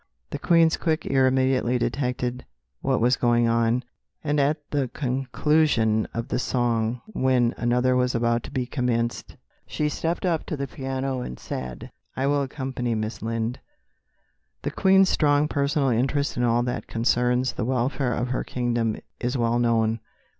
The 0.31 0.39
Queen's 0.39 0.77
quick 0.77 1.05
ear 1.05 1.27
immediately 1.27 1.77
detected 1.77 2.43
what 2.81 2.99
was 2.99 3.15
going 3.17 3.47
on, 3.47 3.83
and 4.23 4.39
at 4.39 4.71
the 4.71 4.87
conclusion 4.87 6.07
of 6.11 6.29
the 6.29 6.39
song, 6.39 7.03
when 7.05 7.53
another 7.55 7.95
was 7.95 8.15
about 8.15 8.41
to 8.45 8.51
be 8.51 8.65
commenced, 8.65 9.35
she 9.67 9.89
stepped 9.89 10.25
up 10.25 10.43
to 10.47 10.57
the 10.57 10.65
piano 10.65 11.21
and 11.21 11.39
said, 11.39 11.91
"I 12.15 12.25
will 12.25 12.41
accompany 12.41 12.95
Miss 12.95 13.21
Lind." 13.21 13.59
The 14.63 14.71
Queen's 14.71 15.09
strong 15.09 15.47
personal 15.47 15.89
interest 15.89 16.35
in 16.35 16.41
all 16.41 16.63
that 16.63 16.87
concerns 16.87 17.53
the 17.53 17.63
welfare 17.65 18.15
of 18.15 18.29
her 18.29 18.43
kingdom 18.43 18.97
is 19.19 19.37
well 19.37 19.59
known. 19.59 19.99